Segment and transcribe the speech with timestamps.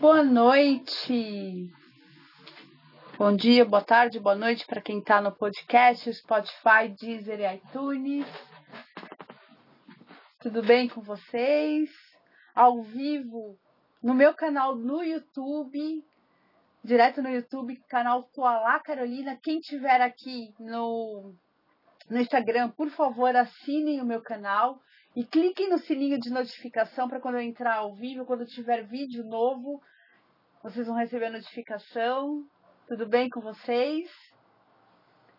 [0.00, 1.70] Boa noite.
[3.18, 8.26] Bom dia, boa tarde, boa noite para quem está no podcast, Spotify, Deezer e iTunes.
[10.40, 11.90] Tudo bem com vocês?
[12.54, 13.58] Ao vivo
[14.02, 16.02] no meu canal no YouTube,
[16.82, 19.36] direto no YouTube, canal Toalá Carolina.
[19.36, 21.34] Quem tiver aqui no,
[22.08, 24.80] no Instagram, por favor, assinem o meu canal
[25.14, 29.24] e cliquem no sininho de notificação para quando eu entrar ao vivo, quando tiver vídeo
[29.24, 29.82] novo,
[30.62, 32.46] vocês vão receber a notificação.
[32.86, 34.10] Tudo bem com vocês?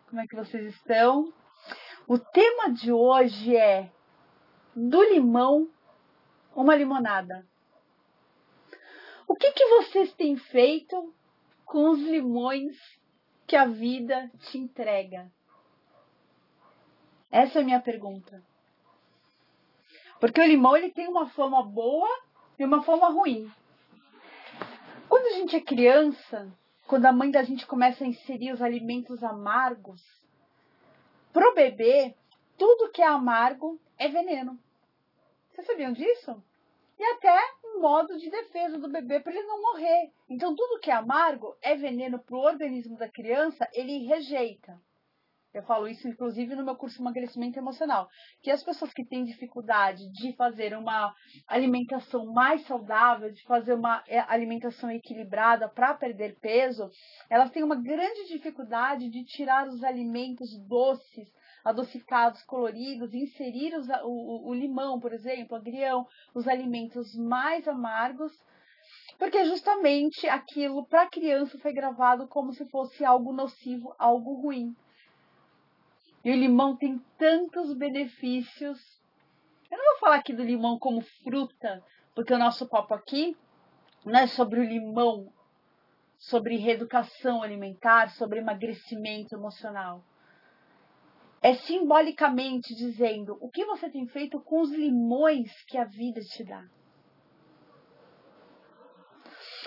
[0.08, 1.32] Como é que vocês estão?
[2.06, 3.90] O tema de hoje é
[4.76, 5.70] do limão
[6.54, 7.46] uma limonada.
[9.26, 11.14] O que, que vocês têm feito
[11.64, 12.76] com os limões
[13.46, 15.32] que a vida te entrega?
[17.30, 18.42] Essa é a minha pergunta.
[20.22, 22.08] Porque o limão ele tem uma forma boa
[22.56, 23.50] e uma forma ruim.
[25.08, 26.48] Quando a gente é criança,
[26.86, 30.00] quando a mãe da gente começa a inserir os alimentos amargos,
[31.32, 32.14] pro bebê,
[32.56, 34.56] tudo que é amargo é veneno.
[35.50, 36.40] Vocês sabiam disso?
[37.00, 40.12] E até um modo de defesa do bebê para ele não morrer.
[40.30, 44.80] Então, tudo que é amargo é veneno para o organismo da criança, ele rejeita.
[45.54, 48.08] Eu falo isso, inclusive, no meu curso de emagrecimento emocional.
[48.42, 51.14] Que as pessoas que têm dificuldade de fazer uma
[51.46, 56.88] alimentação mais saudável, de fazer uma é, alimentação equilibrada para perder peso,
[57.28, 61.28] elas têm uma grande dificuldade de tirar os alimentos doces,
[61.62, 68.32] adocicados, coloridos, inserir os, o, o limão, por exemplo, agrião, os alimentos mais amargos,
[69.18, 74.74] porque justamente aquilo para a criança foi gravado como se fosse algo nocivo, algo ruim.
[76.24, 78.80] E o limão tem tantos benefícios.
[79.70, 81.82] Eu não vou falar aqui do limão como fruta,
[82.14, 83.36] porque o nosso papo aqui
[84.04, 85.32] não é sobre o limão,
[86.18, 90.04] sobre reeducação alimentar, sobre emagrecimento emocional
[91.42, 96.44] é simbolicamente dizendo o que você tem feito com os limões que a vida te
[96.44, 96.64] dá.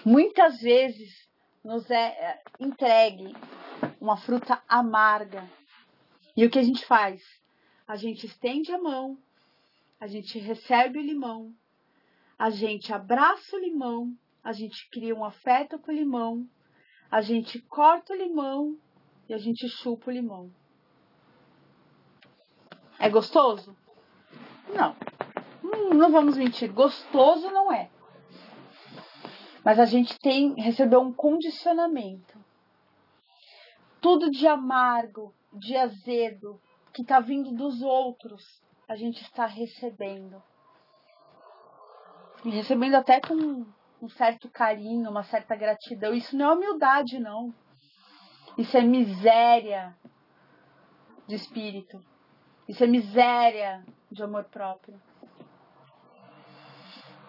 [0.05, 1.29] Muitas vezes
[1.61, 3.35] nos é, é entregue
[3.99, 5.43] uma fruta amarga.
[6.35, 7.23] E o que a gente faz?
[7.87, 9.17] A gente estende a mão,
[9.99, 11.53] a gente recebe o limão,
[12.37, 14.13] a gente abraça o limão,
[14.43, 16.47] a gente cria um afeto com o limão,
[17.09, 18.77] a gente corta o limão
[19.29, 20.51] e a gente chupa o limão.
[22.99, 23.75] É gostoso?
[24.67, 24.95] Não.
[25.63, 27.89] Hum, não vamos mentir, gostoso não é.
[29.63, 32.37] Mas a gente tem recebeu um condicionamento.
[34.01, 36.61] Tudo de amargo, de azedo,
[36.93, 40.41] que está vindo dos outros, a gente está recebendo.
[42.43, 43.65] E recebendo até com
[44.01, 46.13] um certo carinho, uma certa gratidão.
[46.13, 47.53] Isso não é humildade, não.
[48.57, 49.95] Isso é miséria
[51.27, 51.99] de espírito.
[52.67, 54.99] Isso é miséria de amor próprio.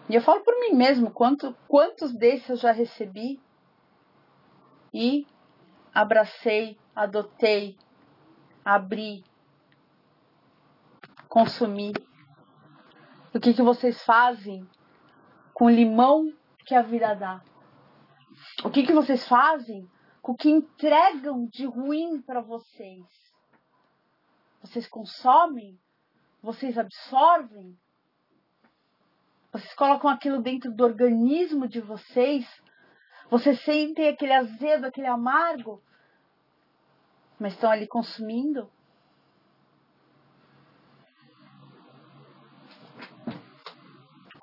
[0.08, 3.40] E eu falo por mim mesmo, quanto, quantos desses eu já recebi
[4.94, 5.26] e
[5.92, 7.76] abracei, adotei,
[8.66, 9.24] abri,
[11.28, 11.92] consumi.
[13.32, 14.68] O que, que vocês fazem
[15.54, 16.32] com o limão
[16.66, 17.40] que a vida dá?
[18.64, 19.88] O que, que vocês fazem
[20.20, 23.04] com o que entregam de ruim para vocês?
[24.60, 25.78] Vocês consomem?
[26.42, 27.78] Vocês absorvem?
[29.52, 32.44] Vocês colocam aquilo dentro do organismo de vocês?
[33.30, 35.80] Vocês sentem aquele azedo, aquele amargo?
[37.38, 38.70] Mas estão ali consumindo?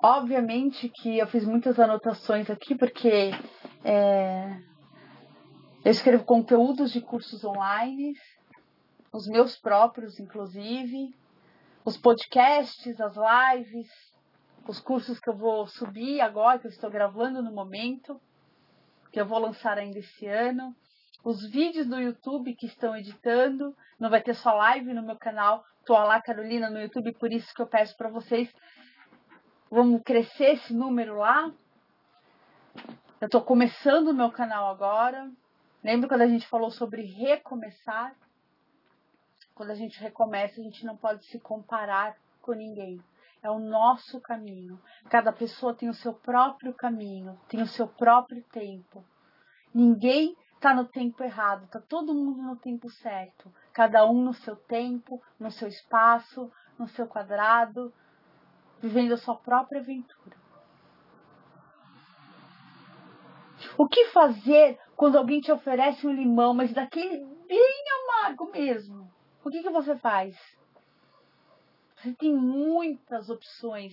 [0.02, 3.30] Obviamente que eu fiz muitas anotações aqui porque
[3.82, 4.60] é,
[5.84, 8.14] eu escrevo conteúdos de cursos online
[9.14, 11.14] os meus próprios, inclusive,
[11.84, 13.88] os podcasts, as lives,
[14.66, 18.20] os cursos que eu vou subir agora, que eu estou gravando no momento,
[19.12, 20.74] que eu vou lançar ainda esse ano,
[21.24, 25.64] os vídeos do YouTube que estão editando, não vai ter só live no meu canal,
[25.86, 28.54] tô lá Carolina no YouTube, por isso que eu peço para vocês,
[29.70, 31.50] vamos crescer esse número lá.
[33.20, 35.30] Eu estou começando o meu canal agora.
[35.82, 38.14] Lembra quando a gente falou sobre recomeçar?
[39.54, 43.02] Quando a gente recomeça, a gente não pode se comparar com ninguém.
[43.42, 44.78] É o nosso caminho.
[45.08, 49.02] Cada pessoa tem o seu próprio caminho, tem o seu próprio tempo.
[49.72, 53.52] Ninguém está no tempo errado, está todo mundo no tempo certo.
[53.70, 57.92] Cada um no seu tempo, no seu espaço, no seu quadrado,
[58.80, 60.34] vivendo a sua própria aventura.
[63.76, 69.12] O que fazer quando alguém te oferece um limão, mas daquele bem amargo mesmo?
[69.44, 70.34] O que, que você faz?
[71.96, 73.92] Você tem muitas opções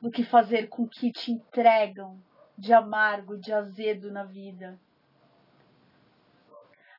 [0.00, 2.18] do que fazer com que te entregam
[2.56, 4.80] de amargo, de azedo na vida.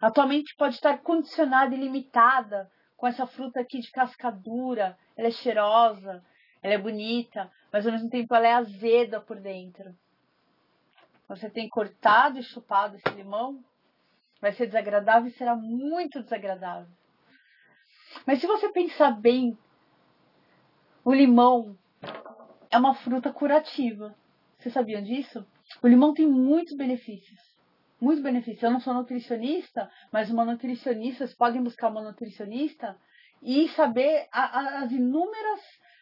[0.01, 4.97] A tua mente pode estar condicionada e limitada com essa fruta aqui de cascadura.
[5.15, 6.25] Ela é cheirosa,
[6.63, 9.95] ela é bonita, mas ao mesmo tempo ela é azeda por dentro.
[11.27, 13.63] Você tem cortado e chupado esse limão,
[14.41, 16.91] vai ser desagradável e será muito desagradável.
[18.25, 19.55] Mas se você pensar bem,
[21.05, 21.77] o limão
[22.71, 24.15] é uma fruta curativa.
[24.57, 25.45] Vocês sabiam disso?
[25.81, 27.50] O limão tem muitos benefícios.
[28.01, 28.63] Muitos benefícios.
[28.63, 32.97] Eu não sou nutricionista, mas uma nutricionista, vocês podem buscar uma nutricionista
[33.43, 35.61] e saber as inúmeras,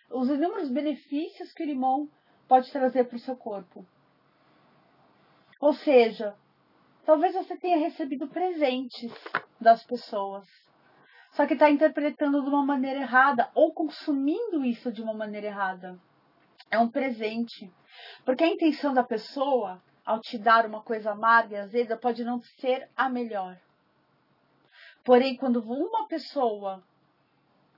[0.09, 2.09] os inúmeros benefícios que o limão
[2.47, 3.85] pode trazer para o seu corpo.
[5.59, 6.35] Ou seja,
[7.05, 9.11] talvez você tenha recebido presentes
[9.59, 10.47] das pessoas,
[11.31, 15.99] só que está interpretando de uma maneira errada ou consumindo isso de uma maneira errada
[16.71, 17.71] é um presente.
[18.23, 22.41] Porque a intenção da pessoa, ao te dar uma coisa amarga e azeda, pode não
[22.41, 23.55] ser a melhor.
[25.05, 26.83] Porém, quando uma pessoa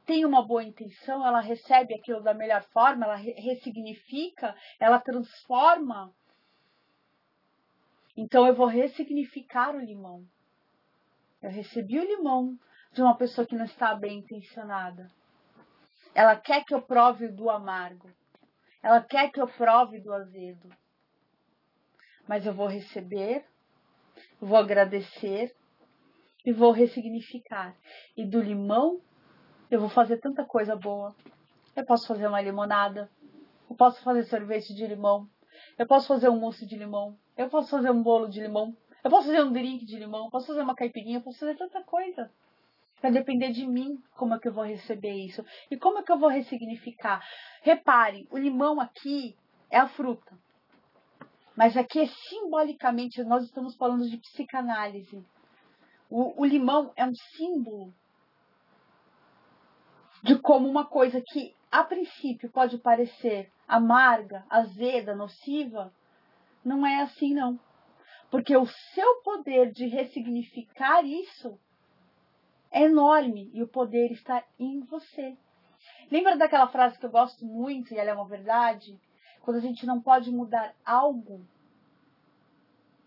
[0.05, 6.15] tem uma boa intenção, ela recebe aquilo da melhor forma, ela ressignifica, ela transforma.
[8.15, 10.25] Então eu vou ressignificar o limão.
[11.41, 12.57] Eu recebi o limão
[12.93, 15.11] de uma pessoa que não está bem intencionada.
[16.15, 18.09] Ela quer que eu prove do amargo.
[18.81, 20.80] Ela quer que eu prove do azedo.
[22.27, 23.45] Mas eu vou receber,
[24.39, 25.53] vou agradecer
[26.45, 27.75] e vou ressignificar.
[28.15, 29.01] E do limão,
[29.69, 31.15] eu vou fazer tanta coisa boa.
[31.75, 33.09] Eu posso fazer uma limonada.
[33.69, 35.29] Eu posso fazer sorvete de limão.
[35.77, 37.17] Eu posso fazer um mousse de limão.
[37.37, 38.75] Eu posso fazer um bolo de limão.
[39.03, 40.25] Eu posso fazer um drink de limão.
[40.25, 41.17] Eu posso fazer uma caipirinha.
[41.17, 42.31] Eu posso fazer tanta coisa.
[43.01, 45.43] Vai depender de mim como é que eu vou receber isso.
[45.71, 47.25] E como é que eu vou ressignificar.
[47.61, 49.35] Repare, o limão aqui
[49.69, 50.37] é a fruta.
[51.61, 55.23] Mas aqui é simbolicamente, nós estamos falando de psicanálise.
[56.09, 57.93] O, o limão é um símbolo
[60.23, 65.93] de como uma coisa que a princípio pode parecer amarga, azeda, nociva,
[66.65, 67.59] não é assim não.
[68.31, 71.59] Porque o seu poder de ressignificar isso
[72.71, 75.37] é enorme e o poder está em você.
[76.09, 78.99] Lembra daquela frase que eu gosto muito e ela é uma verdade?
[79.41, 81.41] Quando a gente não pode mudar algo,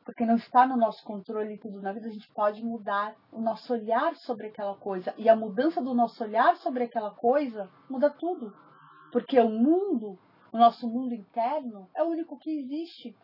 [0.05, 3.73] porque não está no nosso controle tudo na vida, a gente pode mudar o nosso
[3.73, 5.15] olhar sobre aquela coisa.
[5.17, 8.55] E a mudança do nosso olhar sobre aquela coisa muda tudo.
[9.11, 10.19] Porque o mundo,
[10.53, 13.17] o nosso mundo interno, é o único que existe.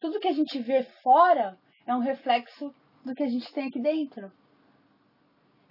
[0.00, 2.74] Tudo que a gente vê fora é um reflexo
[3.04, 4.30] do que a gente tem aqui dentro.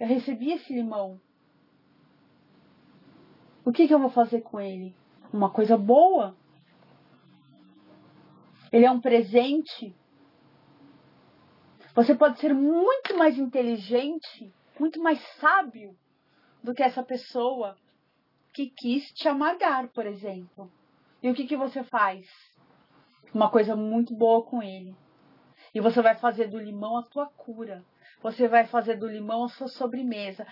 [0.00, 1.20] Eu recebi esse limão.
[3.64, 4.94] O que, que eu vou fazer com ele?
[5.32, 6.34] Uma coisa boa.
[8.72, 9.94] Ele é um presente.
[11.94, 15.94] Você pode ser muito mais inteligente, muito mais sábio
[16.62, 17.76] do que essa pessoa
[18.54, 20.72] que quis te amargar, por exemplo.
[21.22, 22.26] E o que, que você faz?
[23.34, 24.96] Uma coisa muito boa com ele.
[25.74, 27.84] E você vai fazer do limão a tua cura.
[28.22, 30.46] Você vai fazer do limão a sua sobremesa.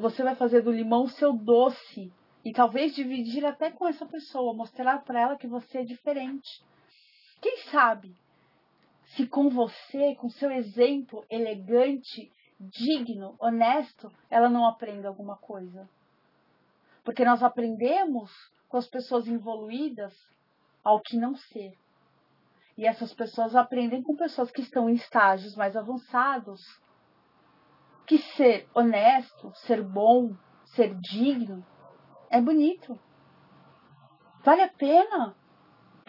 [0.00, 2.12] Você vai fazer do limão o seu doce.
[2.44, 6.62] E talvez dividir até com essa pessoa, mostrar para ela que você é diferente.
[7.40, 8.16] Quem sabe
[9.16, 12.30] se com você, com seu exemplo elegante,
[12.60, 15.88] digno, honesto, ela não aprende alguma coisa.
[17.02, 18.30] Porque nós aprendemos
[18.68, 20.14] com as pessoas evoluídas
[20.84, 21.76] ao que não ser.
[22.76, 26.60] E essas pessoas aprendem com pessoas que estão em estágios mais avançados
[28.06, 31.64] que ser honesto, ser bom, ser digno
[32.30, 32.98] é bonito.
[34.42, 35.36] Vale a pena.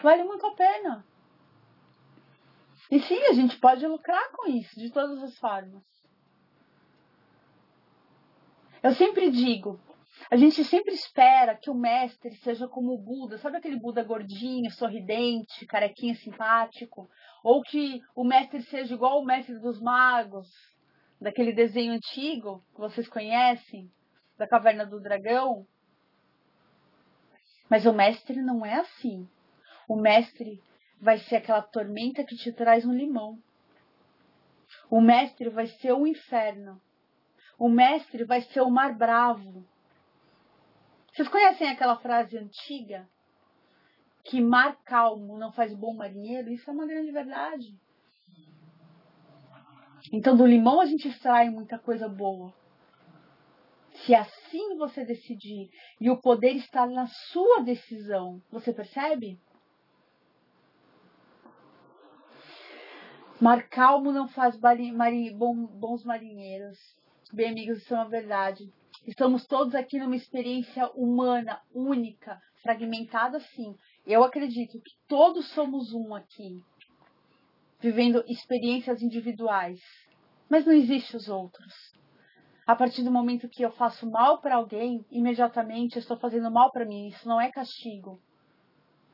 [0.02, 1.04] Vale muito a pena.
[2.92, 5.82] E sim, a gente pode lucrar com isso de todas as formas.
[8.82, 9.80] Eu sempre digo,
[10.30, 14.70] a gente sempre espera que o mestre seja como o Buda, sabe aquele Buda gordinho,
[14.70, 17.08] sorridente, carequinha simpático?
[17.42, 20.50] Ou que o mestre seja igual o mestre dos magos,
[21.18, 23.90] daquele desenho antigo que vocês conhecem,
[24.36, 25.66] da Caverna do Dragão.
[27.70, 29.26] Mas o mestre não é assim.
[29.88, 30.62] O mestre
[31.02, 33.36] vai ser aquela tormenta que te traz um limão.
[34.88, 36.80] O mestre vai ser o inferno.
[37.58, 39.66] O mestre vai ser o mar bravo.
[41.12, 43.08] Vocês conhecem aquela frase antiga?
[44.22, 46.52] Que mar calmo não faz bom marinheiro?
[46.52, 47.76] Isso é uma grande verdade.
[50.12, 52.54] Então, do limão a gente extrai muita coisa boa.
[54.04, 55.68] Se assim você decidir
[56.00, 59.38] e o poder está na sua decisão, você percebe?
[63.42, 66.78] Mar calmo não faz bons marinheiros.
[67.32, 68.72] Bem, amigos, isso é uma verdade.
[69.04, 73.74] Estamos todos aqui numa experiência humana, única, fragmentada, sim.
[74.06, 76.62] Eu acredito que todos somos um aqui,
[77.80, 79.80] vivendo experiências individuais.
[80.48, 81.74] Mas não existem os outros.
[82.64, 86.70] A partir do momento que eu faço mal para alguém, imediatamente eu estou fazendo mal
[86.70, 87.08] para mim.
[87.08, 88.22] Isso não é castigo.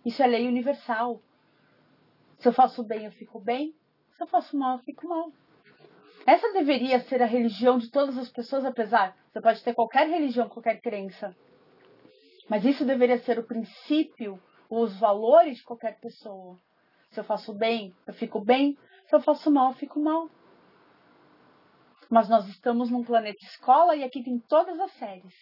[0.04, 1.18] Isso é lei universal.
[2.40, 3.74] Se eu faço bem, eu fico bem.
[4.18, 5.32] Se eu faço mal, eu fico mal.
[6.26, 9.16] Essa deveria ser a religião de todas as pessoas, apesar.
[9.32, 11.34] Você pode ter qualquer religião, qualquer crença.
[12.50, 16.58] Mas isso deveria ser o princípio, os valores de qualquer pessoa.
[17.12, 18.76] Se eu faço bem, eu fico bem.
[19.06, 20.28] Se eu faço mal, eu fico mal.
[22.10, 25.34] Mas nós estamos num planeta escola e aqui tem todas as séries.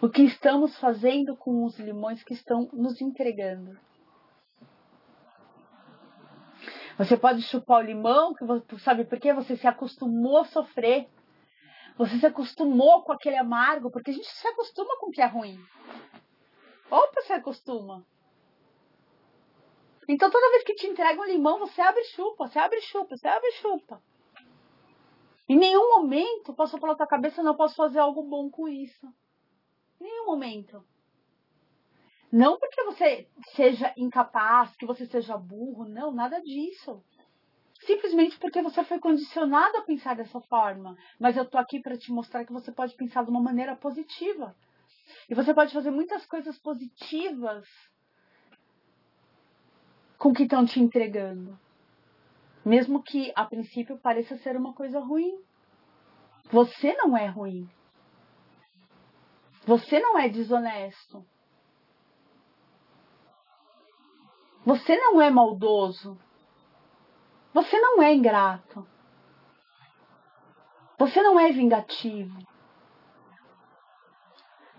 [0.00, 3.78] O que estamos fazendo com os limões que estão nos entregando?
[7.02, 9.32] Você pode chupar o limão, que você, sabe por quê?
[9.32, 11.08] Você se acostumou a sofrer.
[11.98, 15.26] Você se acostumou com aquele amargo, porque a gente se acostuma com o que é
[15.26, 15.58] ruim.
[16.88, 18.06] Opa, se acostuma.
[20.08, 23.26] Então toda vez que te entrega um limão, você abre chupa, você abre chupa, você
[23.26, 24.00] abre chupa.
[25.48, 29.06] Em nenhum momento passou pela tua cabeça, não posso fazer algo bom com isso.
[30.00, 30.84] Em nenhum momento.
[32.32, 37.04] Não porque você seja incapaz, que você seja burro, não, nada disso.
[37.80, 40.96] Simplesmente porque você foi condicionado a pensar dessa forma.
[41.20, 44.56] Mas eu tô aqui para te mostrar que você pode pensar de uma maneira positiva.
[45.28, 47.68] E você pode fazer muitas coisas positivas
[50.16, 51.58] com o que estão te entregando.
[52.64, 55.38] Mesmo que a princípio pareça ser uma coisa ruim.
[56.50, 57.68] Você não é ruim.
[59.66, 61.26] Você não é desonesto.
[64.64, 66.18] Você não é maldoso.
[67.52, 68.86] Você não é ingrato.
[70.98, 72.38] Você não é vingativo.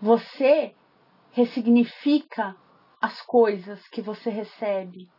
[0.00, 0.74] Você
[1.32, 2.56] ressignifica
[3.00, 5.10] as coisas que você recebe.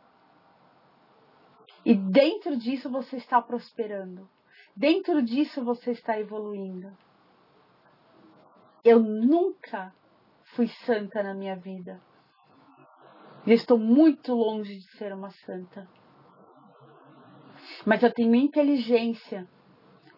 [1.84, 4.28] E dentro disso você está prosperando.
[4.74, 6.92] Dentro disso você está evoluindo.
[8.84, 9.94] Eu nunca
[10.54, 12.00] fui santa na minha vida.
[13.46, 15.88] Eu estou muito longe de ser uma santa.
[17.86, 19.48] Mas eu tenho inteligência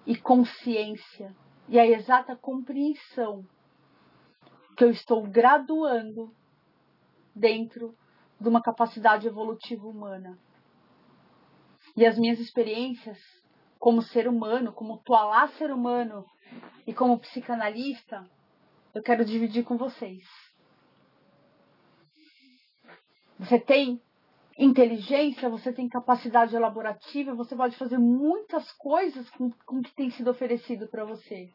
[0.07, 1.37] e consciência
[1.69, 3.45] e a exata compreensão
[4.75, 6.33] que eu estou graduando
[7.35, 7.95] dentro
[8.41, 10.39] de uma capacidade evolutiva humana.
[11.95, 13.19] E as minhas experiências
[13.79, 16.25] como ser humano, como toalá ser humano
[16.87, 18.25] e como psicanalista,
[18.95, 20.48] eu quero dividir com vocês.
[23.39, 24.03] Você tem
[24.59, 30.31] inteligência, você tem capacidade elaborativa, você pode fazer muitas coisas com, o que tem sido
[30.31, 31.49] oferecido para você.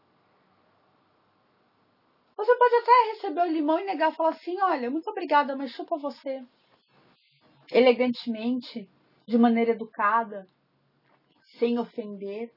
[2.38, 5.98] Você pode até receber o limão e negar, falar assim: olha, muito obrigada, mas chupa
[5.98, 6.44] você.
[7.70, 8.90] Elegantemente,
[9.26, 10.48] de maneira educada,
[11.60, 12.54] sem ofender.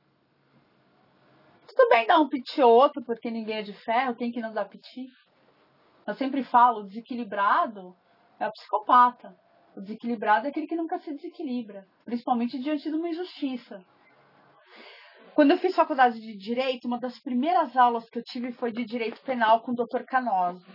[1.67, 4.65] Tudo bem dar um piti outro, porque ninguém é de ferro, quem que não dá
[4.65, 5.09] piti?
[6.07, 7.95] Eu sempre falo, desequilibrado
[8.39, 9.37] é o psicopata.
[9.77, 13.85] O desequilibrado é aquele que nunca se desequilibra, principalmente diante de uma injustiça.
[15.35, 18.87] Quando eu fiz faculdade de Direito, uma das primeiras aulas que eu tive foi de
[18.87, 20.05] Direito Penal com o Dr.
[20.07, 20.67] Canoso.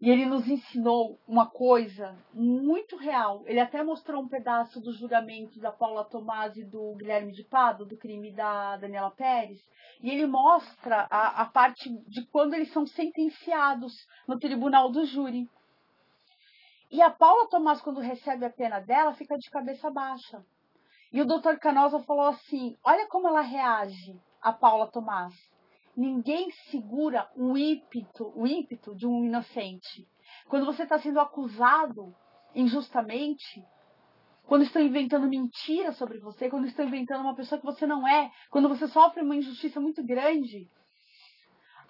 [0.00, 3.42] E ele nos ensinou uma coisa muito real.
[3.46, 7.86] Ele até mostrou um pedaço do julgamento da Paula Tomás e do Guilherme de Pado,
[7.86, 9.58] do crime da Daniela Pérez.
[10.02, 13.94] E ele mostra a, a parte de quando eles são sentenciados
[14.26, 15.46] no tribunal do júri.
[16.90, 20.44] E a Paula Tomás, quando recebe a pena dela, fica de cabeça baixa.
[21.12, 25.34] E o doutor Canosa falou assim: olha como ela reage, a Paula Tomás.
[25.96, 30.08] Ninguém segura o ímpeto, o ímpeto de um inocente.
[30.48, 32.14] Quando você está sendo acusado
[32.54, 33.64] injustamente,
[34.46, 38.32] quando estão inventando mentiras sobre você, quando estão inventando uma pessoa que você não é,
[38.50, 40.68] quando você sofre uma injustiça muito grande,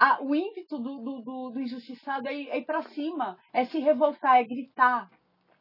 [0.01, 3.79] a, o ímpeto do, do, do, do injustiçado é, é ir para cima, é se
[3.79, 5.11] revoltar, é gritar,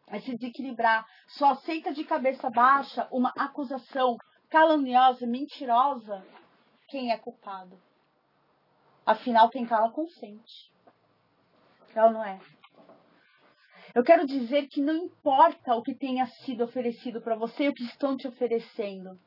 [0.08, 1.06] é se desequilibrar.
[1.28, 4.16] Só aceita de cabeça baixa uma acusação
[4.50, 6.26] caluniosa, mentirosa,
[6.88, 7.78] quem é culpado.
[9.06, 10.72] Afinal, quem cala consente.
[11.94, 12.40] Ela não é.
[13.94, 17.74] Eu quero dizer que não importa o que tenha sido oferecido para você e o
[17.74, 19.20] que estão te oferecendo.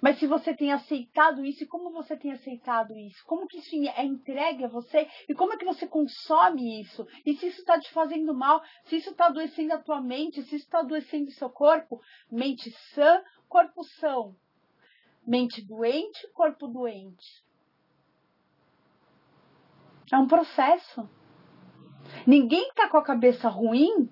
[0.00, 3.22] Mas se você tem aceitado isso, e como você tem aceitado isso?
[3.26, 5.06] Como que isso é entregue a você?
[5.28, 7.06] E como é que você consome isso?
[7.26, 8.62] E se isso está te fazendo mal?
[8.84, 10.42] Se isso está adoecendo a tua mente?
[10.42, 12.00] Se isso está adoecendo o seu corpo?
[12.30, 14.34] Mente sã, corpo são.
[15.26, 17.44] Mente doente, corpo doente.
[20.10, 21.08] É um processo.
[22.26, 24.10] Ninguém está com a cabeça ruim,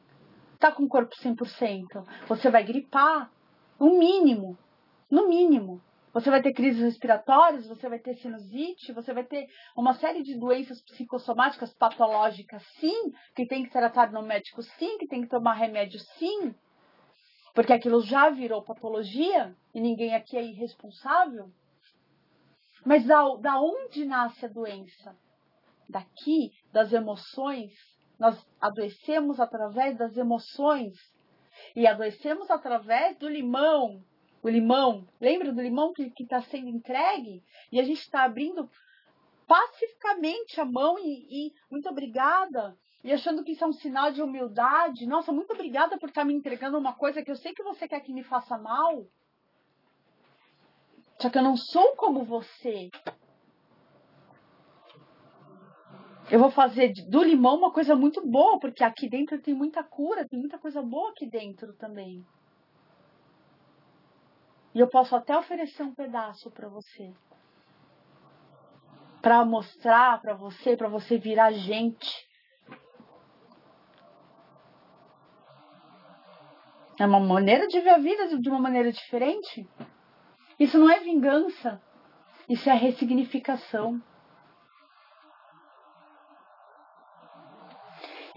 [0.55, 2.05] está com o corpo 100%.
[2.29, 3.33] Você vai gripar,
[3.81, 4.59] no mínimo.
[5.11, 5.81] No mínimo.
[6.13, 9.47] Você vai ter crises respiratórias, você vai ter sinusite, você vai ter
[9.77, 14.99] uma série de doenças psicossomáticas patológicas, sim, que tem que ser tratado no médico, sim,
[14.99, 16.55] que tem que tomar remédio, sim,
[17.59, 21.51] porque aquilo já virou patologia e ninguém aqui é irresponsável.
[22.87, 25.17] Mas da, da onde nasce a doença?
[25.89, 27.73] Daqui, das emoções.
[28.17, 30.95] Nós adoecemos através das emoções.
[31.75, 34.05] E adoecemos através do limão,
[34.43, 37.43] o limão, lembra do limão que está sendo entregue?
[37.73, 38.69] E a gente está abrindo
[39.47, 42.77] pacificamente a mão e, e, muito obrigada.
[43.03, 45.07] E achando que isso é um sinal de humildade.
[45.07, 47.89] Nossa, muito obrigada por estar tá me entregando uma coisa que eu sei que você
[47.89, 49.07] quer que me faça mal.
[51.19, 52.91] Só que eu não sou como você.
[56.31, 60.29] Eu vou fazer do limão uma coisa muito boa, porque aqui dentro tem muita cura,
[60.29, 62.25] tem muita coisa boa aqui dentro também.
[64.79, 67.13] E eu posso até oferecer um pedaço para você.
[69.21, 72.29] Para mostrar para você, para você virar gente.
[76.97, 79.69] É uma maneira de ver a vida de uma maneira diferente.
[80.61, 81.83] Isso não é vingança.
[82.49, 84.01] Isso é ressignificação.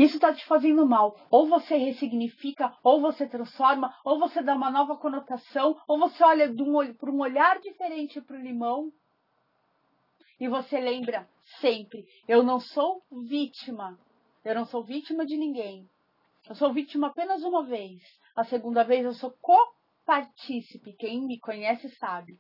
[0.02, 1.16] Isso está te fazendo mal.
[1.30, 6.50] Ou você ressignifica, ou você transforma, ou você dá uma nova conotação, ou você olha
[6.50, 8.92] um, um olhar diferente para o limão.
[10.40, 13.96] E você lembra sempre: eu não sou vítima.
[14.44, 15.88] Eu não sou vítima de ninguém.
[16.50, 18.02] Eu sou vítima apenas uma vez.
[18.36, 20.94] A segunda vez eu sou copartícipe.
[20.94, 22.40] Quem me conhece sabe.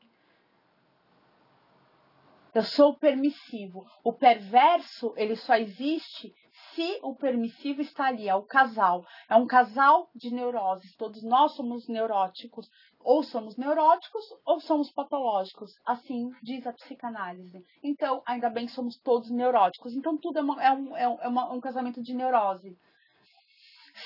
[2.56, 3.86] Eu sou permissivo.
[4.04, 6.34] O perverso, ele só existe
[6.74, 9.06] se o permissivo está ali, é o casal.
[9.30, 10.95] É um casal de neuroses.
[10.95, 12.69] Todos nós somos neuróticos.
[13.00, 15.74] Ou somos neuróticos ou somos patológicos.
[15.86, 17.63] Assim diz a psicanálise.
[17.84, 19.93] Então, ainda bem que somos todos neuróticos.
[19.93, 22.78] Então, tudo é, uma, é, um, é, é uma, um casamento de neurose.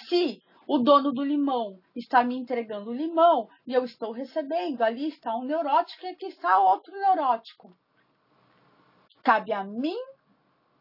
[0.07, 5.09] Se o dono do limão está me entregando o limão e eu estou recebendo, ali
[5.09, 7.77] está um neurótico e aqui está outro neurótico.
[9.23, 9.97] Cabe a mim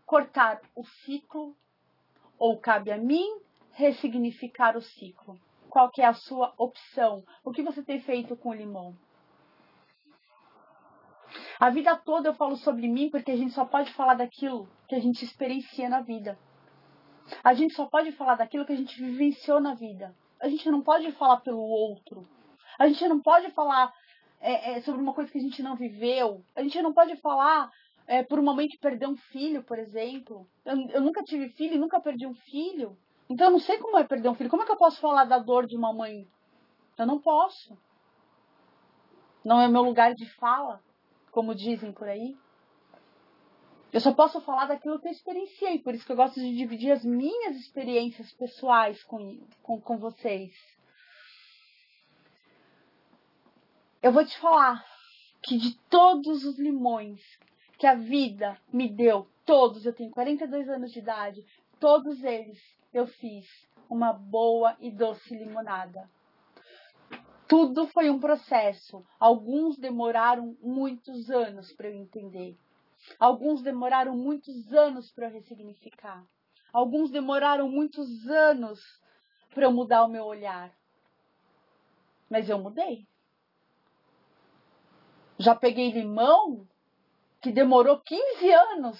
[0.06, 1.56] cortar o ciclo
[2.38, 3.40] ou cabe a mim
[3.72, 5.38] ressignificar o ciclo?
[5.68, 7.24] Qual que é a sua opção?
[7.44, 8.96] O que você tem feito com o limão?
[11.58, 14.94] A vida toda eu falo sobre mim porque a gente só pode falar daquilo que
[14.94, 16.38] a gente experiencia na vida.
[17.42, 20.14] A gente só pode falar daquilo que a gente vivenciou na vida.
[20.40, 22.26] A gente não pode falar pelo outro.
[22.78, 23.92] A gente não pode falar
[24.40, 26.44] é, é, sobre uma coisa que a gente não viveu.
[26.54, 27.70] A gente não pode falar
[28.06, 30.46] é, por um momento perder um filho, por exemplo.
[30.64, 32.96] Eu, eu nunca tive filho e nunca perdi um filho.
[33.28, 34.50] Então eu não sei como é perder um filho.
[34.50, 36.28] Como é que eu posso falar da dor de uma mãe?
[36.98, 37.76] Eu não posso.
[39.44, 40.82] Não é meu lugar de fala,
[41.30, 42.36] como dizem por aí.
[43.92, 46.90] Eu só posso falar daquilo que eu experienciei, por isso que eu gosto de dividir
[46.90, 50.52] as minhas experiências pessoais com, com, com vocês.
[54.02, 54.84] Eu vou te falar
[55.42, 57.20] que de todos os limões
[57.78, 61.44] que a vida me deu, todos, eu tenho 42 anos de idade,
[61.78, 62.58] todos eles
[62.92, 63.46] eu fiz
[63.88, 66.08] uma boa e doce limonada.
[67.46, 69.04] Tudo foi um processo.
[69.20, 72.56] Alguns demoraram muitos anos para eu entender.
[73.18, 76.24] Alguns demoraram muitos anos para eu ressignificar.
[76.72, 78.80] Alguns demoraram muitos anos
[79.50, 80.72] para eu mudar o meu olhar.
[82.30, 83.06] Mas eu mudei.
[85.38, 86.66] Já peguei limão
[87.44, 88.98] que demorou 15 anos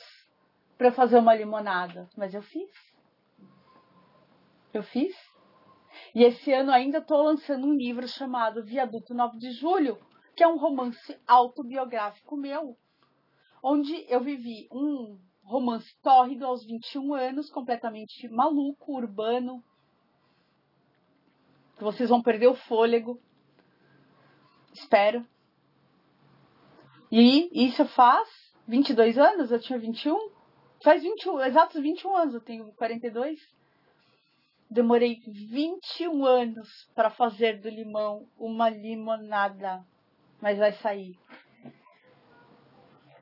[0.77, 2.71] para fazer uma limonada, mas eu fiz.
[4.71, 5.17] Eu fiz.
[6.15, 9.99] E esse ano ainda estou lançando um livro chamado Viaduto 9 de Julho,
[10.37, 12.77] que é um romance autobiográfico meu,
[13.63, 19.65] onde eu vivi um romance tórrido aos 21 anos, completamente maluco, urbano.
[21.79, 23.19] Vocês vão perder o fôlego.
[24.75, 25.27] Espero.
[27.17, 28.29] E isso faz
[28.67, 30.33] 22 anos, eu tinha 21.
[30.83, 33.41] Faz 21, exatos 21 anos, eu tenho 42.
[34.69, 39.87] Demorei 21 anos para fazer do limão uma limonada.
[40.41, 41.17] mas vai sair.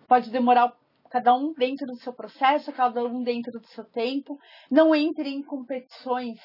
[0.08, 0.74] Pode demorar
[1.10, 4.40] cada um dentro do seu processo, cada um dentro do seu tempo.
[4.70, 6.40] Não entre em competições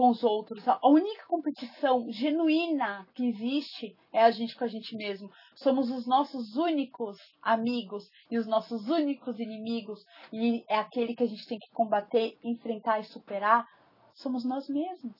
[0.00, 0.66] com os outros.
[0.66, 5.30] A única competição genuína que existe é a gente com a gente mesmo.
[5.54, 10.02] Somos os nossos únicos amigos e os nossos únicos inimigos.
[10.32, 13.68] E é aquele que a gente tem que combater, enfrentar e superar.
[14.14, 15.14] Somos nós mesmos.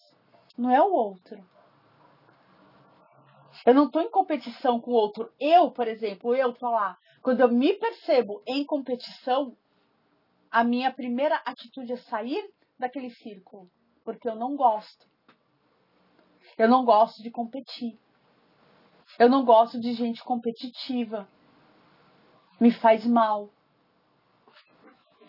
[0.56, 1.46] Não é o outro.
[3.66, 5.30] Eu não estou em competição com o outro.
[5.38, 6.96] Eu, por exemplo, eu tô lá.
[7.20, 9.54] Quando eu me percebo em competição,
[10.50, 13.70] a minha primeira atitude é sair daquele círculo
[14.12, 15.06] porque eu não gosto.
[16.58, 17.98] Eu não gosto de competir.
[19.18, 21.28] Eu não gosto de gente competitiva.
[22.60, 23.50] Me faz mal.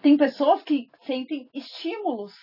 [0.02, 2.34] Tem pessoas que sentem estímulos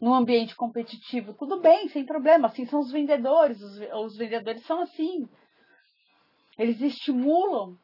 [0.00, 1.34] no ambiente competitivo.
[1.34, 2.48] Tudo bem, sem problema.
[2.48, 3.60] Assim são os vendedores.
[3.62, 5.28] Os, os vendedores são assim.
[6.58, 7.78] Eles estimulam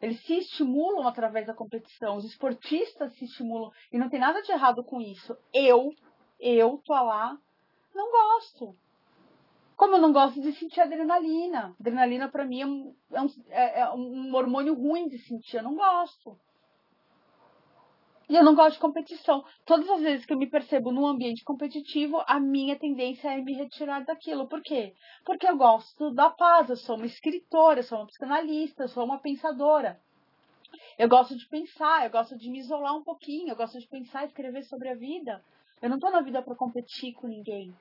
[0.00, 4.52] eles se estimulam através da competição, os esportistas se estimulam e não tem nada de
[4.52, 5.36] errado com isso.
[5.52, 5.90] Eu
[6.38, 7.38] eu tô lá,
[7.94, 8.76] não gosto.
[9.76, 11.74] Como eu não gosto de sentir adrenalina.
[11.78, 12.94] Adrenalina para mim é um,
[13.48, 16.36] é, é, é um hormônio ruim de sentir, eu não gosto.
[18.28, 19.42] E eu não gosto de competição.
[19.64, 23.54] Todas as vezes que eu me percebo num ambiente competitivo, a minha tendência é me
[23.54, 24.46] retirar daquilo.
[24.46, 24.94] Por quê?
[25.24, 29.04] Porque eu gosto da paz, eu sou uma escritora, eu sou uma psicanalista, eu sou
[29.04, 29.98] uma pensadora.
[30.98, 34.26] Eu gosto de pensar, eu gosto de me isolar um pouquinho, eu gosto de pensar
[34.26, 35.42] escrever sobre a vida.
[35.80, 37.74] Eu não tô na vida para competir com ninguém.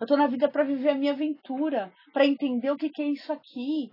[0.00, 3.08] Eu tô na vida para viver a minha aventura, para entender o que, que é
[3.08, 3.92] isso aqui.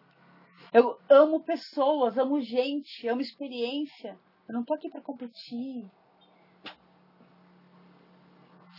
[0.74, 4.18] Eu amo pessoas, amo gente, amo experiência.
[4.48, 5.86] Eu não tô aqui para competir.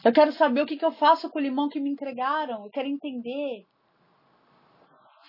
[0.05, 2.65] Eu quero saber o que, que eu faço com o limão que me entregaram.
[2.65, 3.67] Eu quero entender.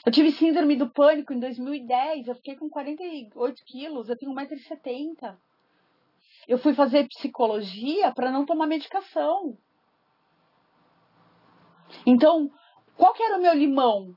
[0.05, 2.27] Eu tive síndrome do pânico em 2010.
[2.27, 4.09] Eu fiquei com 48 quilos.
[4.09, 5.37] Eu tenho 1,70m.
[6.47, 9.57] Eu fui fazer psicologia para não tomar medicação.
[12.05, 12.51] Então,
[12.97, 14.15] qual que era o meu limão?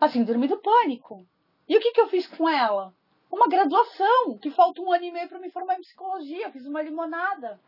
[0.00, 1.26] A síndrome do pânico.
[1.68, 2.92] E o que, que eu fiz com ela?
[3.30, 6.46] Uma graduação, que falta um ano e meio para me formar em psicologia.
[6.46, 7.60] Eu fiz uma limonada.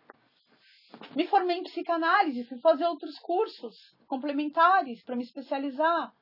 [1.14, 6.12] Me formei em psicanálise, fui fazer outros cursos complementares para me especializar.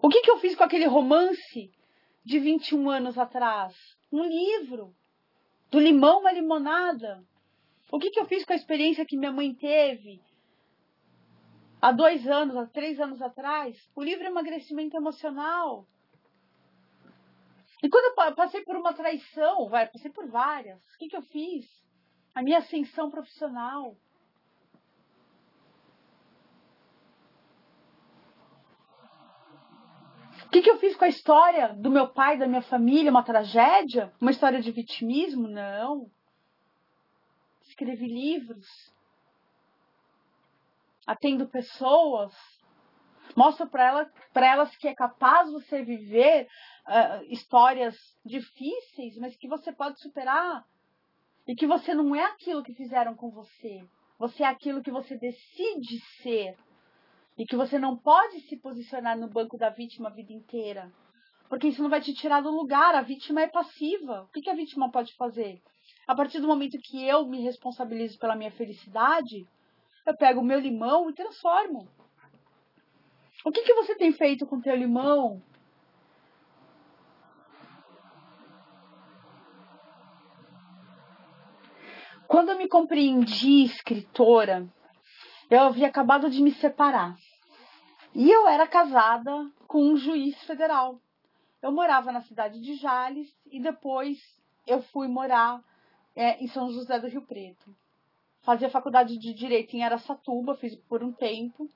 [0.00, 1.72] O que, que eu fiz com aquele romance
[2.24, 3.74] de 21 anos atrás?
[4.10, 4.94] Um livro.
[5.70, 7.24] Do limão à limonada.
[7.90, 10.20] O que, que eu fiz com a experiência que minha mãe teve
[11.80, 13.76] há dois anos, há três anos atrás?
[13.94, 15.86] O livro Emagrecimento Emocional.
[17.82, 21.22] E quando eu passei por uma traição, vai, passei por várias, o que, que eu
[21.22, 21.66] fiz?
[22.34, 23.96] A minha ascensão profissional.
[30.52, 33.10] Que, que eu fiz com a história do meu pai, da minha família?
[33.10, 34.12] Uma tragédia?
[34.20, 35.48] Uma história de vitimismo?
[35.48, 36.10] Não.
[37.62, 38.66] Escrevi livros.
[41.06, 42.34] Atendo pessoas.
[43.34, 46.46] Mostro para ela, elas que é capaz você viver
[46.86, 50.66] uh, histórias difíceis, mas que você pode superar.
[51.48, 53.82] E que você não é aquilo que fizeram com você.
[54.18, 56.58] Você é aquilo que você decide ser.
[57.38, 60.92] E que você não pode se posicionar no banco da vítima a vida inteira.
[61.48, 62.94] Porque isso não vai te tirar do lugar.
[62.94, 64.22] A vítima é passiva.
[64.22, 65.60] O que, a vítima pode fazer?
[66.06, 69.46] A partir do momento que eu me responsabilizo pela minha felicidade,
[70.06, 71.88] eu pego o meu limão e transformo.
[73.44, 75.42] O que, que você tem feito com o teu limão?
[82.26, 84.66] Quando eu me compreendi escritora,
[85.56, 87.16] eu havia acabado de me separar.
[88.14, 90.98] E eu era casada com um juiz federal.
[91.60, 94.18] Eu morava na cidade de Jales e depois
[94.66, 95.62] eu fui morar
[96.14, 97.74] é, em São José do Rio Preto.
[98.42, 101.68] Fazia faculdade de Direito em Aracatuba, fiz por um tempo.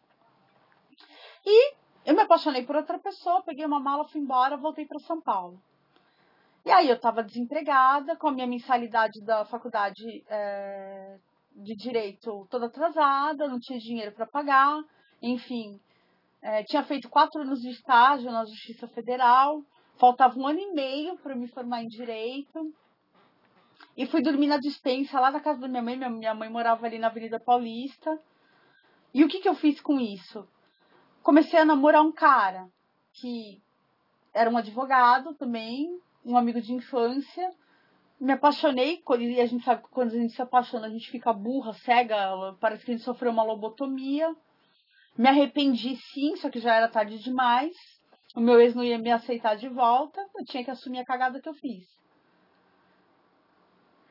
[1.44, 5.20] E eu me apaixonei por outra pessoa, peguei uma mala, fui embora, voltei para São
[5.20, 5.62] Paulo.
[6.64, 11.18] E aí eu estava desempregada, com a minha mensalidade da faculdade é,
[11.56, 14.82] de direito toda atrasada, não tinha dinheiro para pagar,
[15.22, 15.80] enfim.
[16.42, 19.62] É, tinha feito quatro anos de estágio na Justiça Federal,
[19.98, 22.72] faltava um ano e meio para me formar em direito.
[23.96, 25.96] E fui dormir na dispensa lá na casa da minha mãe.
[25.96, 28.20] Minha mãe morava ali na Avenida Paulista.
[29.14, 30.46] E o que, que eu fiz com isso?
[31.22, 32.68] Comecei a namorar um cara
[33.14, 33.62] que
[34.34, 37.50] era um advogado também, um amigo de infância
[38.20, 41.32] me apaixonei, e a gente sabe que quando a gente se apaixona, a gente fica
[41.32, 44.34] burra, cega, parece que a gente sofreu uma lobotomia.
[45.16, 47.74] Me arrependi sim, só que já era tarde demais.
[48.34, 51.40] O meu ex não ia me aceitar de volta, eu tinha que assumir a cagada
[51.40, 51.86] que eu fiz.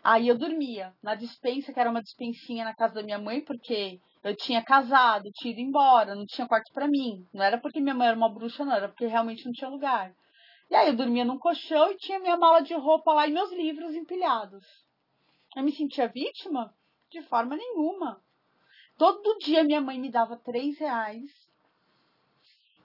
[0.03, 3.99] Aí eu dormia na dispensa, que era uma dispensinha na casa da minha mãe, porque
[4.23, 7.25] eu tinha casado, tinha ido embora, não tinha quarto para mim.
[7.33, 10.11] Não era porque minha mãe era uma bruxa, não, era porque realmente não tinha lugar.
[10.69, 13.51] E aí eu dormia num colchão e tinha minha mala de roupa lá e meus
[13.51, 14.65] livros empilhados.
[15.55, 16.73] Eu me sentia vítima?
[17.09, 18.21] De forma nenhuma.
[18.97, 21.31] Todo dia minha mãe me dava três reais.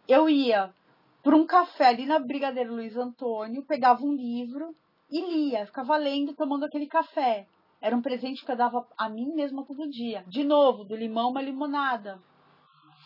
[0.06, 0.74] Eu ia
[1.22, 4.74] para um café ali na Brigadeiro Luiz Antônio, pegava um livro,
[5.10, 7.46] e lia, ficava lendo, tomando aquele café.
[7.80, 10.24] Era um presente que eu dava a mim mesma todo dia.
[10.28, 12.20] De novo, do limão uma limonada.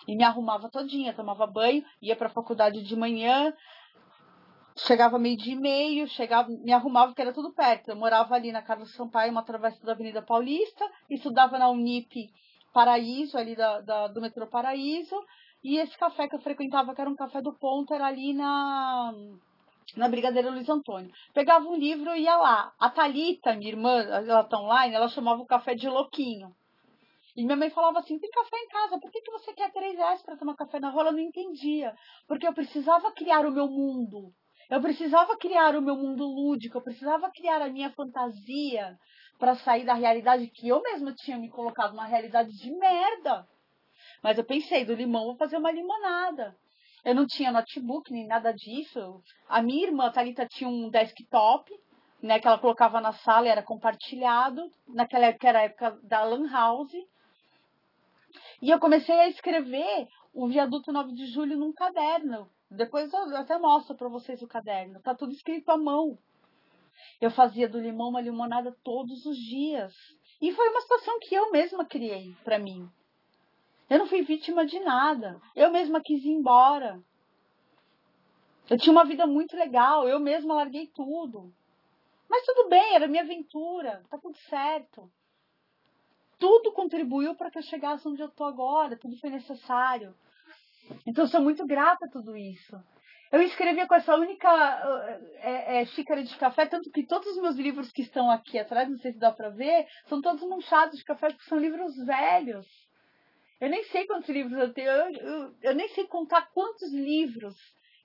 [0.07, 3.55] E me arrumava todinha, tomava banho, ia para a faculdade de manhã,
[4.77, 7.89] chegava meio dia e meio, chegava, me arrumava porque era tudo perto.
[7.91, 12.29] Eu morava ali na Carlos Sampaio, uma travessa da Avenida Paulista, estudava na Unip
[12.73, 15.17] Paraíso, ali da, da, do metrô Paraíso,
[15.63, 19.15] e esse café que eu frequentava, que era um café do ponto, era ali na
[19.97, 21.13] na Brigadeira Luiz Antônio.
[21.33, 22.73] Pegava um livro e ia lá.
[22.81, 26.55] A Talita, minha irmã, ela tá online, ela chamava o café de louquinho.
[27.37, 29.97] E minha mãe falava assim: tem café em casa, por que, que você quer três
[29.97, 31.03] reais para tomar café na rua?
[31.03, 31.95] Ela não entendia.
[32.27, 34.33] Porque eu precisava criar o meu mundo.
[34.71, 38.99] Eu precisava criar o meu mundo lúdico, eu precisava criar a minha fantasia
[39.39, 43.47] para sair da realidade que eu mesma tinha me colocado, uma realidade de merda.
[44.23, 46.57] Mas eu pensei, do limão vou fazer uma limonada.
[47.05, 49.23] Eu não tinha notebook nem nada disso.
[49.47, 51.71] A minha irmã, a Thalita, tinha um desktop,
[52.23, 54.71] né, que ela colocava na sala e era compartilhado.
[54.89, 56.95] Naquela época era a época da Lan House.
[58.63, 62.49] E eu comecei a escrever o Viaduto 9 de Julho num caderno.
[62.77, 65.01] Depois eu até mostro para vocês o caderno.
[65.01, 66.19] Tá tudo escrito à mão.
[67.21, 69.95] Eu fazia do limão uma limonada todos os dias.
[70.41, 72.89] E foi uma situação que eu mesma criei para mim.
[73.89, 75.41] Eu não fui vítima de nada.
[75.55, 77.03] Eu mesma quis ir embora.
[78.69, 81.53] Eu tinha uma vida muito legal, eu mesma larguei tudo.
[82.29, 85.11] Mas tudo bem, era minha aventura, tá tudo certo.
[86.39, 90.15] Tudo contribuiu para que eu chegasse onde eu tô agora, tudo foi necessário.
[91.07, 92.77] Então sou muito grata a tudo isso.
[93.33, 94.49] Eu escrevia com essa única
[95.41, 98.89] é, é, xícara de café, tanto que todos os meus livros que estão aqui atrás,
[98.89, 102.67] não sei se dá para ver, são todos manchados de café, porque são livros velhos.
[103.61, 107.57] Eu nem sei quantos livros eu tenho, eu, eu, eu nem sei contar quantos livros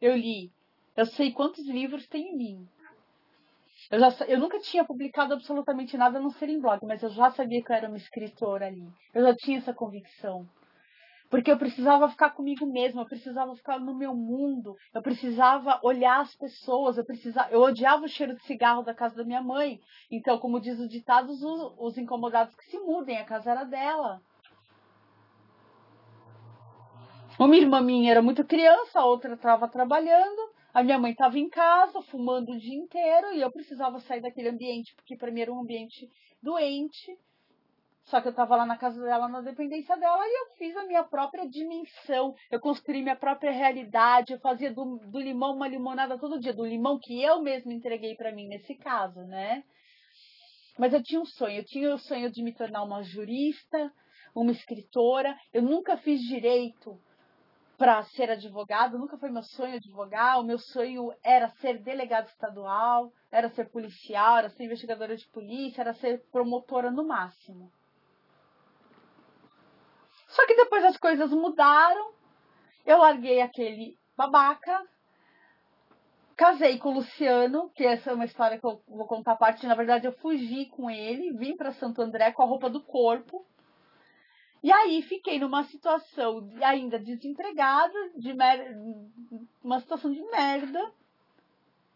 [0.02, 0.52] eu li.
[0.96, 2.68] Eu sei quantos livros tem em mim.
[3.92, 7.10] Eu, já, eu nunca tinha publicado absolutamente nada a não ser em blog, mas eu
[7.10, 8.88] já sabia que eu era uma escritora ali.
[9.14, 10.48] Eu já tinha essa convicção.
[11.30, 16.22] Porque eu precisava ficar comigo mesma, eu precisava ficar no meu mundo, eu precisava olhar
[16.22, 19.80] as pessoas, eu precisava, eu odiava o cheiro de cigarro da casa da minha mãe.
[20.10, 21.42] Então, como diz o ditado, os,
[21.78, 24.20] os incomodados que se mudem, a casa era dela.
[27.40, 31.48] Uma irmã minha era muito criança, a outra estava trabalhando, a minha mãe estava em
[31.48, 35.54] casa, fumando o dia inteiro, e eu precisava sair daquele ambiente, porque para mim era
[35.54, 36.10] um ambiente
[36.42, 37.18] doente.
[38.10, 40.84] Só que eu estava lá na casa dela, na dependência dela, e eu fiz a
[40.84, 42.34] minha própria dimensão.
[42.50, 44.34] Eu construí minha própria realidade.
[44.34, 48.16] Eu fazia do, do limão uma limonada todo dia, do limão que eu mesma entreguei
[48.16, 49.64] para mim nesse caso, né?
[50.76, 51.58] Mas eu tinha um sonho.
[51.60, 53.94] Eu tinha o sonho de me tornar uma jurista,
[54.34, 55.38] uma escritora.
[55.54, 57.00] Eu nunca fiz direito
[57.78, 63.14] para ser advogado, nunca foi meu sonho advogar, o meu sonho era ser delegado estadual,
[63.32, 67.72] era ser policial, era ser investigadora de polícia, era ser promotora no máximo.
[70.30, 72.14] Só que depois as coisas mudaram,
[72.86, 74.88] eu larguei aquele babaca,
[76.36, 79.68] casei com o Luciano, que essa é uma história que eu vou contar a parte,
[79.68, 83.46] na verdade eu fugi com ele, vim para Santo André com a roupa do corpo,
[84.62, 88.76] e aí fiquei numa situação ainda desempregada, de mer...
[89.64, 90.92] uma situação de merda.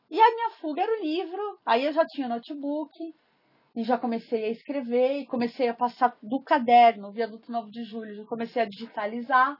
[0.10, 1.60] E a minha fuga era o livro.
[1.66, 3.14] Aí eu já tinha notebook
[3.76, 8.16] e já comecei a escrever e comecei a passar do caderno, viaduto 9 de julho,
[8.16, 9.58] já comecei a digitalizar.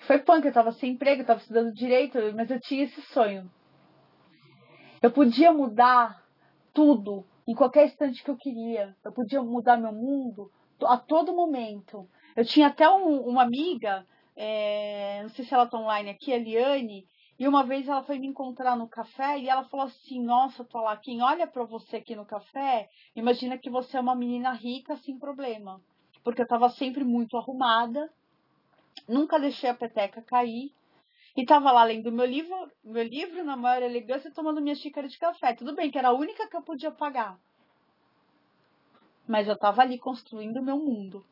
[0.00, 3.50] Foi punk, eu tava sem emprego, eu tava estudando direito, mas eu tinha esse sonho.
[5.00, 6.22] Eu podia mudar
[6.72, 8.96] tudo em qualquer instante que eu queria.
[9.04, 10.50] Eu podia mudar meu mundo
[10.84, 12.08] a todo momento.
[12.34, 16.38] Eu tinha até um, uma amiga, é, não sei se ela está online aqui, a
[16.38, 17.06] Liane,
[17.42, 20.80] e uma vez ela foi me encontrar no café e ela falou assim: Nossa, tô
[20.80, 24.96] lá, quem olha para você aqui no café, imagina que você é uma menina rica
[24.98, 25.82] sem problema.
[26.22, 28.08] Porque eu estava sempre muito arrumada,
[29.08, 30.72] nunca deixei a peteca cair.
[31.36, 35.18] E tava lá lendo meu livro, meu livro na maior elegância, tomando minha xícara de
[35.18, 35.52] café.
[35.52, 37.36] Tudo bem que era a única que eu podia pagar.
[39.26, 41.26] Mas eu tava ali construindo o meu mundo.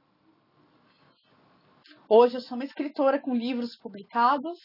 [2.09, 4.59] Hoje eu sou uma escritora com livros publicados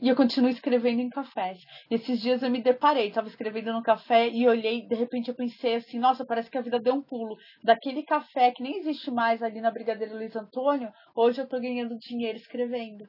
[0.00, 1.64] e eu continuo escrevendo em cafés.
[1.90, 5.76] Esses dias eu me deparei, estava escrevendo no café e olhei, de repente eu pensei
[5.76, 7.38] assim, nossa, parece que a vida deu um pulo.
[7.62, 11.98] Daquele café que nem existe mais ali na Brigadeiro Luiz Antônio, hoje eu estou ganhando
[11.98, 13.08] dinheiro escrevendo.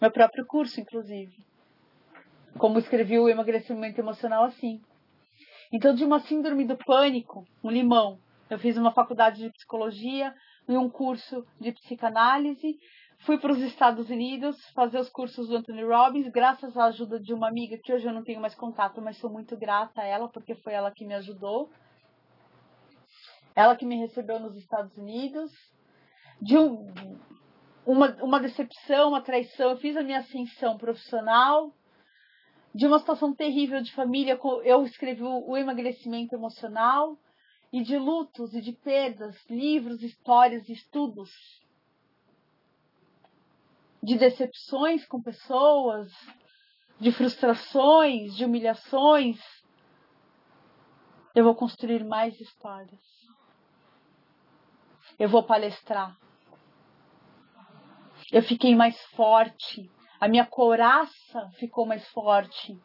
[0.00, 1.34] Meu próprio curso, inclusive.
[2.58, 4.82] Como escrevi o emagrecimento emocional assim.
[5.72, 8.18] Então, de uma síndrome do pânico, um limão.
[8.50, 10.34] Eu fiz uma faculdade de psicologia
[10.68, 12.78] e um curso de psicanálise
[13.20, 17.32] Fui para os Estados Unidos fazer os cursos do Anthony Robbins, graças à ajuda de
[17.32, 20.28] uma amiga que hoje eu não tenho mais contato, mas sou muito grata a ela,
[20.28, 21.70] porque foi ela que me ajudou.
[23.56, 25.50] Ela que me recebeu nos Estados Unidos.
[26.38, 26.92] De um,
[27.86, 31.72] uma, uma decepção, uma traição, eu fiz a minha ascensão profissional.
[32.74, 37.16] De uma situação terrível de família, eu escrevi o emagrecimento emocional.
[37.72, 41.30] E de lutos e de perdas, livros, histórias, estudos
[44.04, 46.12] de decepções com pessoas,
[47.00, 49.40] de frustrações, de humilhações,
[51.34, 53.00] eu vou construir mais histórias.
[55.18, 56.16] Eu vou palestrar.
[58.30, 59.90] Eu fiquei mais forte.
[60.20, 62.78] A minha coraça ficou mais forte.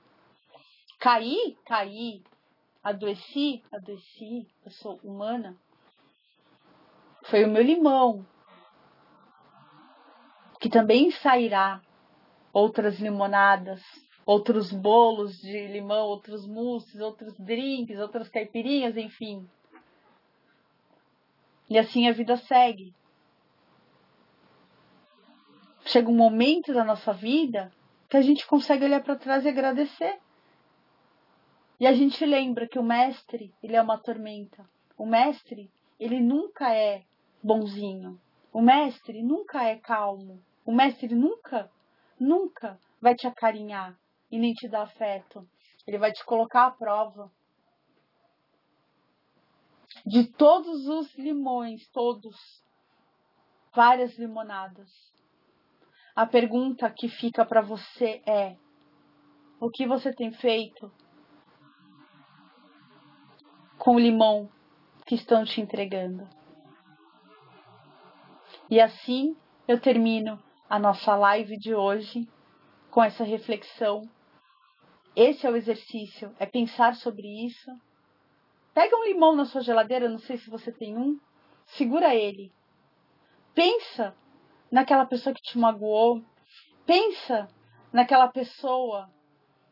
[1.00, 2.24] Caí, caí.
[2.82, 4.48] Adoeci, adoeci.
[4.64, 5.58] Eu sou humana.
[7.26, 8.26] Foi o meu limão
[10.60, 11.82] que também sairá
[12.52, 13.82] outras limonadas,
[14.26, 19.48] outros bolos de limão, outros mousses, outros drinks, outras caipirinhas, enfim.
[21.70, 22.94] E assim a vida segue.
[25.86, 27.72] Chega um momento da nossa vida
[28.10, 30.20] que a gente consegue olhar para trás e agradecer.
[31.80, 34.70] E a gente lembra que o mestre, ele é uma tormenta.
[34.98, 37.04] O mestre, ele nunca é
[37.42, 38.20] bonzinho.
[38.52, 40.44] O mestre nunca é calmo.
[40.66, 41.72] O mestre nunca,
[42.20, 43.98] nunca vai te acarinhar
[44.32, 45.48] e nem te dar afeto.
[45.88, 47.32] Ele vai te colocar à prova.
[50.06, 52.36] De todos os limões, todos,
[53.74, 54.90] várias limonadas.
[56.16, 58.56] A pergunta que fica para você é:
[59.60, 60.92] o que você tem feito
[63.78, 64.50] com o limão
[65.06, 66.28] que estão te entregando?
[68.70, 69.36] E assim
[69.68, 72.30] eu termino a nossa live de hoje
[72.92, 74.08] com essa reflexão.
[75.16, 77.72] Esse é o exercício, é pensar sobre isso.
[78.74, 81.20] Pega um limão na sua geladeira, não sei se você tem um,
[81.66, 82.54] segura ele.
[83.56, 84.16] Pensa
[84.72, 86.24] naquela pessoa que te magoou,
[86.86, 87.50] pensa
[87.92, 89.10] naquela pessoa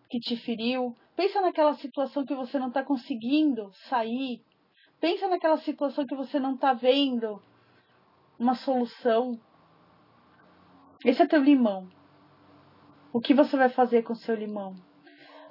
[0.09, 4.43] que te feriu, pensa naquela situação que você não está conseguindo sair,
[4.99, 7.39] pensa naquela situação que você não está vendo
[8.39, 9.39] uma solução.
[11.05, 11.87] Esse é teu limão.
[13.13, 14.75] O que você vai fazer com seu limão?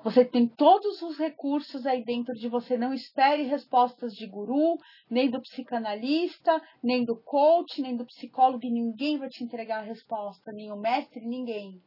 [0.02, 2.76] Você tem todos os recursos aí dentro de você.
[2.76, 4.78] Não espere respostas de guru,
[5.10, 8.68] nem do psicanalista, nem do coach, nem do psicólogo.
[8.68, 11.80] Ninguém vai te entregar a resposta, nem o mestre, ninguém.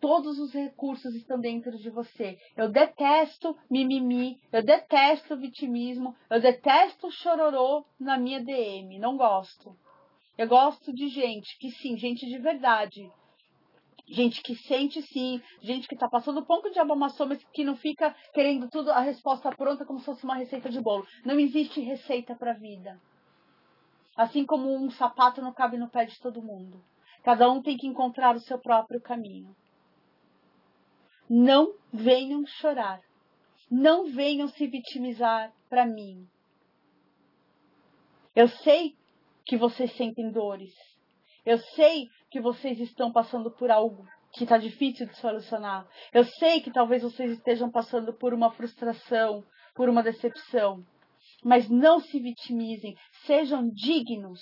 [0.00, 2.38] Todos os recursos estão dentro de você.
[2.56, 8.98] Eu detesto mimimi, eu detesto vitimismo, eu detesto chororô na minha DM.
[8.98, 9.74] Não gosto.
[10.36, 13.10] Eu gosto de gente que sim, gente de verdade.
[14.06, 17.76] Gente que sente sim, gente que tá passando um pouco de abomação, mas que não
[17.76, 21.06] fica querendo tudo a resposta pronta como se fosse uma receita de bolo.
[21.24, 23.00] Não existe receita para a vida.
[24.16, 26.84] Assim como um sapato não cabe no pé de todo mundo.
[27.22, 29.56] Cada um tem que encontrar o seu próprio caminho.
[31.28, 33.00] Não venham chorar.
[33.70, 36.28] Não venham se vitimizar para mim.
[38.36, 38.94] Eu sei
[39.44, 40.72] que vocês sentem dores.
[41.44, 45.86] Eu sei que vocês estão passando por algo que está difícil de solucionar.
[46.12, 50.84] Eu sei que talvez vocês estejam passando por uma frustração, por uma decepção.
[51.44, 54.40] Mas não se vitimizem, sejam dignos.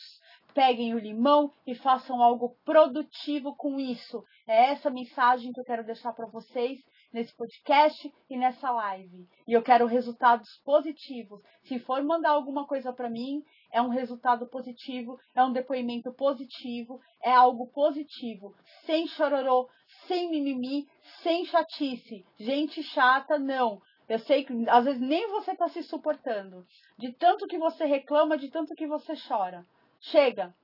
[0.55, 4.23] Peguem o limão e façam algo produtivo com isso.
[4.47, 6.79] É essa mensagem que eu quero deixar para vocês
[7.13, 9.27] nesse podcast e nessa live.
[9.47, 11.41] E eu quero resultados positivos.
[11.65, 13.43] Se for mandar alguma coisa para mim,
[13.73, 18.55] é um resultado positivo, é um depoimento positivo, é algo positivo,
[18.85, 19.69] sem chororô,
[20.07, 20.87] sem mimimi,
[21.23, 22.25] sem chatice.
[22.39, 23.81] Gente chata, não.
[24.09, 26.67] Eu sei que às vezes nem você está se suportando.
[26.99, 29.65] De tanto que você reclama, de tanto que você chora.
[30.01, 30.55] Chega.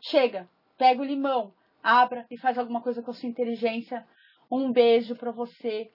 [0.00, 0.48] Chega.
[0.76, 1.52] Pega o limão,
[1.82, 4.06] abra e faz alguma coisa com a sua inteligência
[4.50, 5.90] um beijo para você.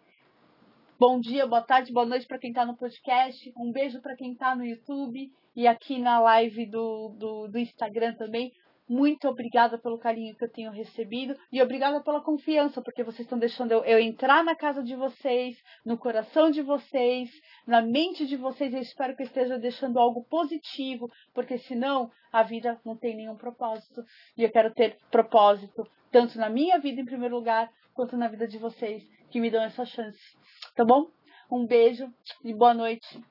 [1.05, 3.51] Bom dia, boa tarde, boa noite para quem está no podcast.
[3.57, 8.13] Um beijo para quem está no YouTube e aqui na live do, do, do Instagram
[8.13, 8.53] também.
[8.87, 13.37] muito obrigada pelo carinho que eu tenho recebido e obrigada pela confiança, porque vocês estão
[13.37, 17.29] deixando eu, eu, entrar na casa de vocês, no coração de vocês,
[17.67, 18.73] na mente de vocês.
[18.73, 24.01] Eu espero que esteja deixando algo positivo, porque senão a vida não tem nenhum propósito.
[24.37, 28.47] E eu quero ter propósito, tanto na minha vida em primeiro lugar, quanto na vida
[28.47, 30.42] de vocês que me dão essa chance.
[30.75, 31.07] Tá bom?
[31.51, 32.11] Um beijo
[32.43, 33.23] e boa noite.